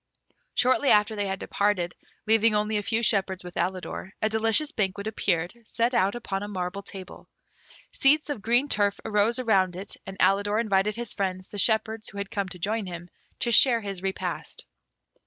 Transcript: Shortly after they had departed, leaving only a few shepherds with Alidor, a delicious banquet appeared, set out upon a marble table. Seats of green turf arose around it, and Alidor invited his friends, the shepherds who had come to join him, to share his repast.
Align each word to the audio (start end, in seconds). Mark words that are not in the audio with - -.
Shortly 0.55 0.89
after 0.89 1.15
they 1.15 1.27
had 1.27 1.37
departed, 1.37 1.93
leaving 2.25 2.55
only 2.55 2.75
a 2.77 2.81
few 2.81 3.03
shepherds 3.03 3.43
with 3.43 3.53
Alidor, 3.53 4.13
a 4.19 4.29
delicious 4.29 4.71
banquet 4.71 5.05
appeared, 5.05 5.53
set 5.67 5.93
out 5.93 6.15
upon 6.15 6.41
a 6.41 6.47
marble 6.47 6.81
table. 6.81 7.29
Seats 7.93 8.31
of 8.31 8.41
green 8.41 8.67
turf 8.67 8.99
arose 9.05 9.37
around 9.37 9.75
it, 9.75 9.97
and 10.07 10.17
Alidor 10.19 10.59
invited 10.59 10.95
his 10.95 11.13
friends, 11.13 11.49
the 11.49 11.59
shepherds 11.59 12.09
who 12.09 12.17
had 12.17 12.31
come 12.31 12.49
to 12.49 12.57
join 12.57 12.87
him, 12.87 13.11
to 13.41 13.51
share 13.51 13.81
his 13.81 14.01
repast. 14.01 14.65